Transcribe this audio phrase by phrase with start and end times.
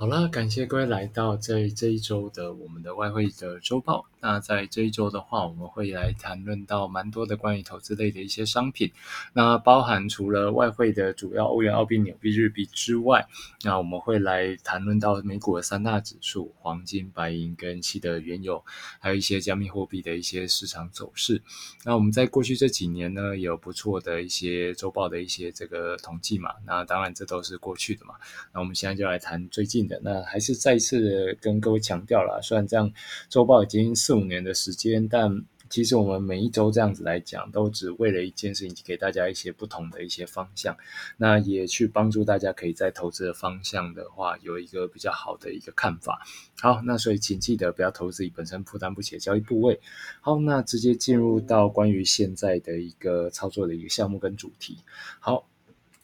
[0.00, 4.06] 好了，感谢各位来到这这一周的我们的外汇的周报。
[4.20, 8.92] 那在这一周的话，我们会来谈论到蛮多的关于投资类的一些商品。
[9.32, 13.26] 那包含除了外汇的主要欧元、澳币、纽币、日币之外，
[13.64, 18.64] 那我们会来谈论到美股的三大指数：黄金、白银跟期的原油，
[19.00, 21.42] 还有一些加密货币的一些市场走势。
[21.84, 26.50] 那我们在过去这几年呢，有不错的一些周报的一些这个统计嘛。
[26.64, 28.14] 那当然这都是过去的嘛。
[28.52, 29.87] 那我们现在就来谈最近。
[30.02, 32.92] 那还是再次跟各位强调了，虽然这样
[33.28, 35.30] 周报已经四五年的时间，但
[35.70, 40.74] 其实我们每一周这样子来讲，都只为了一件事情，给大家一些不同的一些方向，
[41.18, 46.26] 那也去帮助大家可以在投资的方向的话，有一个比较好的一个看法。
[46.60, 49.78] 好，那所以请记得不要投资你本身负担不起的交易部位。
[50.22, 54.78] 好，那直接进入到关于现在的一个操作的一个项目跟主题。
[55.20, 55.46] 好。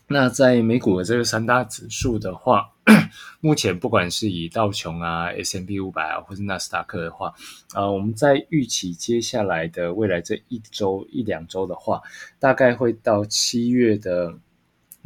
[0.07, 2.71] 那在美股的这个三大指数的话，
[3.41, 7.33] 目前不管是以道琼啊、S M P 五百啊，或是纳斯达克的话，
[7.73, 12.03] 啊，我们在预期接下来的未来这一周一两周的话，
[12.39, 14.35] 大概会到七月的，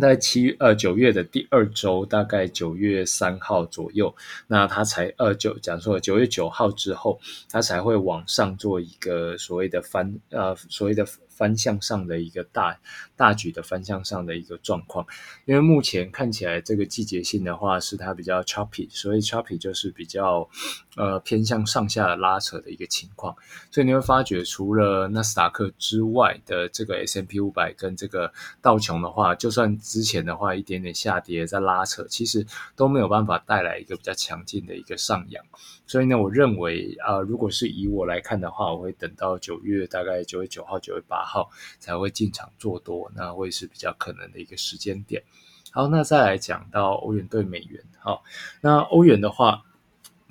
[0.00, 4.12] 在七呃九月的第二周，大概九月三号左右，
[4.48, 11.06] 那它才呃九讲说九月九号之后，它才会往上做一个所谓的翻呃所谓的。
[11.38, 12.76] 方向上的一个大
[13.16, 15.06] 大举的方向上的一个状况，
[15.44, 20.48] 因为目前看起来这个季节性的话是它比较 choppy，所以 choppy 就是比较
[20.96, 23.36] 呃偏向上下拉扯的一个情况，
[23.70, 32.44] 所以你会发觉除了纳斯达克之外的这个 S M P 五百跟这个道琼的话，就算之前的话一点点下跌在拉扯，其实
[32.74, 35.44] 都没有办法带来一个比较强劲的一个上扬，
[35.86, 41.27] 所以呢，我认为啊，如果是以我来看的话，我会等到九月大概九月九号、九月八。
[41.28, 45.22] 号才会进场做多，那会是比较可能的一个时间点。
[45.70, 47.84] 好，那再来讲到欧元对美元。
[48.00, 48.24] 好，
[48.62, 49.64] 那欧元的话，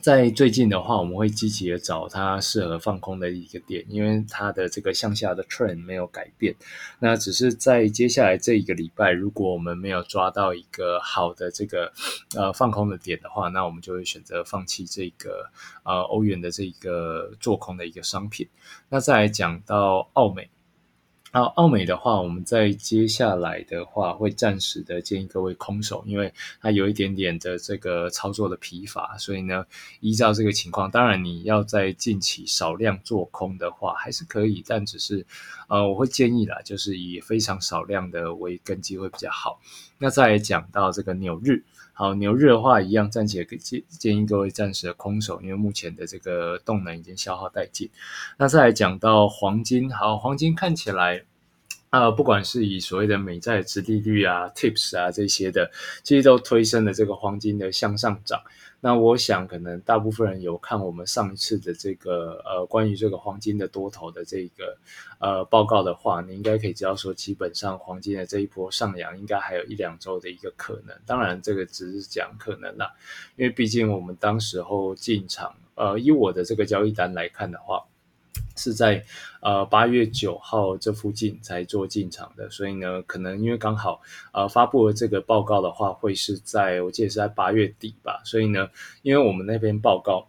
[0.02, 6.56] 在最近的话，我们会积极的找它适合放空的一个点，因为它的这个向下的 trend 没有改变。
[7.00, 11.94] 那只是在接下来这一个礼拜，如果我们没有抓到一个好的这个
[12.36, 15.52] 呃放空的点的话，那我们就会选择放弃这个
[15.84, 18.50] 呃欧元的这个做空的一个商品。
[18.90, 20.50] 那再来讲到澳美。
[21.38, 29.64] 那，澳美的话，我们在接下来的话会暂时的建议各位空手，因为它有一点点的这个操作的疲乏，所以呢，
[30.00, 35.24] 依照这个情况，当然你要在近期少量做空的话还是可以，但只是
[35.70, 39.60] 呃，我会建议啦，就是以非常少量的为根基会比较好。
[40.00, 41.64] 那再讲到这个纽日。
[41.94, 47.90] 好，牛日的话一样，暂且建建议各位暂时的空手，因为目前的这个动能已经消耗殆尽。
[48.38, 51.24] 那再来讲到黄金，好，黄金看起来。
[51.90, 55.72] 啊，不管是以所谓的美债殖利率啊、Tips 啊这些的，
[56.04, 58.42] 其实都推升了这个黄金的向上涨。
[58.80, 64.78] 那我想，可能大部分人有看我们上一次的这个呃关于这个黄金的多头的这个
[65.20, 70.96] 呃报告的话，你应该可以知道说，基本上黄金的这一波上扬应该还有一两周的一个可能。
[71.06, 72.94] 当然，这个只是讲可能啦，
[73.38, 77.84] 因为毕竟我们当时候进场，呃，以我的这个交易单来看的话。
[78.58, 79.06] 是在
[79.42, 84.02] 呃八月九号这附近才做进场的，所以呢，可能因为刚好
[84.34, 88.70] 呃发布了这个报告的话，会是在我记得是在八月底吧，所以呢，
[89.04, 90.28] 因为我们那边报告。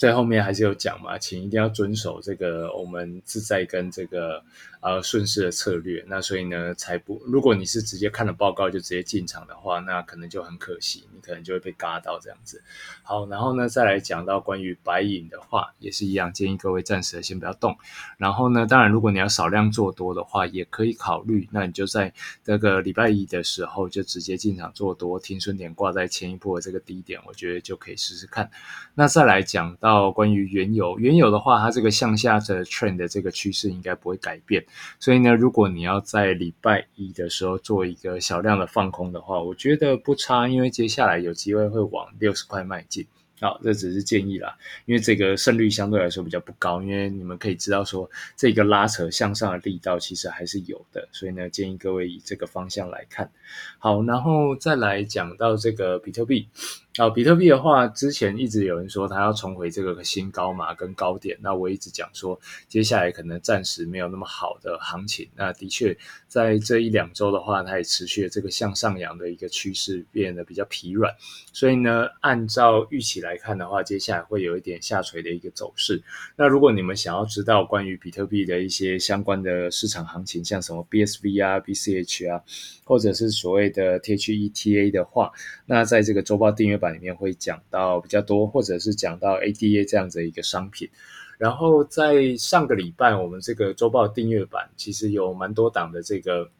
[0.00, 4.42] 在后面还是有讲嘛，请一定要遵守这个我们自在跟这个
[4.80, 6.04] 呃顺势的策略。
[6.06, 12.62] 那所以呢，才不如果你是直接看了报告就直接进场的话，那可能就很可惜，你可能就会被嘎到这样子。
[13.02, 17.76] 好，然后呢，再来讲到关于白银的话，也是一样，建议各位暂时先不要动。
[18.18, 22.12] 然后呢，当然如果你要少量做多的话，也可以考虑，那你就在
[22.44, 28.50] 这个礼拜一的时候就直接进场做多，停损点挂在前一波的这个低点，我觉得就可以试试看。
[28.94, 29.70] 那再来讲。
[29.80, 34.62] 到关于原油，原油的话，它这个向下的 trend 的这个趋势应该不会改变，
[34.98, 43.06] 所以呢，如果你要在礼拜一的时候做一个小量的放空的话，我觉得不差，因为接下来有机会会往六十块迈进。
[43.40, 53.30] 好，这只是建议啦，因为这个胜率相对来说比较不高，因为你们可以知道说，这个拉扯向上的力道其实还是有的，所以呢，建议各位以这个方向来看。
[53.78, 56.48] 好，然后再来讲到这个比特币。
[56.98, 61.38] 啊，比特币的话，之前一直有人说它要重回这个新高嘛，跟高点。
[61.40, 65.28] 那我一直讲说，接下来可能暂时没有那么好的行情。
[65.36, 65.96] 那的确，
[66.26, 71.14] 在这一两周的话，它也持续了这个向上扬的一个趋势，变得比较疲软。
[71.52, 76.02] 所以呢，按照预期来看的话，接下来会有一点下垂的一个走势。
[76.34, 82.42] 那如果你们想要知道关于比特币的一些相关的市场行情，像什么 BSV 啊、BCH 啊，
[82.82, 85.30] 或者是所谓的 THETA 的话，
[85.66, 86.79] 那在这个周报订阅。
[86.80, 90.90] 版里面会讲到比较多，或者是讲到 ADA 这样子一个商品。
[91.38, 96.50] 然后在上个礼拜，我们这个周报订阅版其实有蛮多档的这个。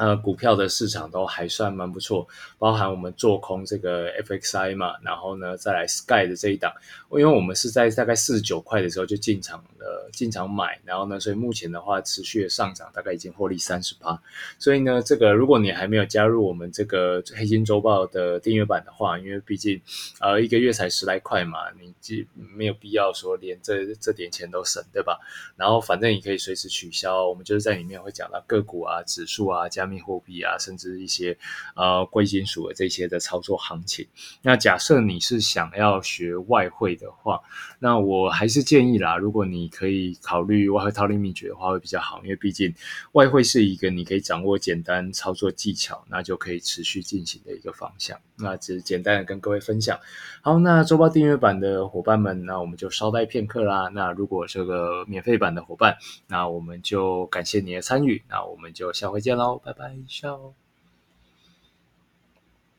[0.00, 2.26] 呃，股票的市场都还算蛮不错，
[2.58, 6.72] 包含我们做空这个 FXI 嘛，然后呢再来 Sky 的这一档，
[7.10, 14.18] 因为我们是在大概四十九块的时候就进场了，进场买，然后呢，所以目前的话持续的上涨，大概已经获利三十八。
[14.58, 19.78] 所以呢，这个如果你还没有加入我们这个黑金周报的订阅版的话，因为毕竟
[20.18, 22.26] 呃一个月才十来块嘛，你既
[22.56, 25.20] 没有必要说连这这点钱都省，对吧？
[25.56, 29.89] 然后反正你可以随时取消，我们就是在里面会讲到个股啊、指数啊、加。
[29.90, 31.36] 密货币啊，甚至一些
[31.74, 34.06] 呃贵金属的这些的操作行情。
[34.42, 37.40] 那假设你是想要学外汇的话，
[37.80, 42.72] 那我还是建议啦，如果你可以考虑外汇套利秘诀的话，会比较好，因为毕竟
[43.12, 48.18] 外汇是一个你可以掌握简单操作技巧，那就可以持续进行的一个方向。
[48.36, 49.98] 那只是简单的跟各位分享。
[50.40, 53.90] 好，那周报订阅版的伙伴们，那我们就稍待片刻啦。
[53.92, 55.96] 那如果这个免费版的伙伴，
[56.26, 58.22] 那我们就感谢你的参与。
[58.28, 60.54] 那我们就下回见喽，拜拜，笑。